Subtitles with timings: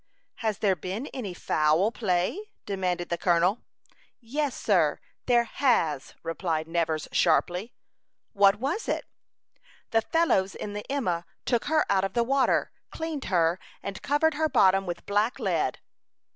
[0.37, 3.59] "Has there been any foul play?" demanded the colonel.
[4.19, 7.75] "Yes, sir, there has," replied Nevers, sharply.
[8.33, 9.05] "What was it?"
[9.91, 14.33] "The fellows in the Emma took her out of the water, cleaned her, and covered
[14.33, 15.77] her bottom with black lead."